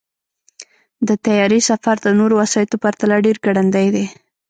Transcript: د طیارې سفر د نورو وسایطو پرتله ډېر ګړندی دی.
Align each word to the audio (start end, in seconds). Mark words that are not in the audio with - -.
د 1.07 1.09
طیارې 1.25 1.59
سفر 1.69 1.95
د 2.01 2.07
نورو 2.19 2.33
وسایطو 2.41 2.75
پرتله 2.83 3.15
ډېر 3.25 3.37
ګړندی 3.45 3.87
دی. 3.95 4.05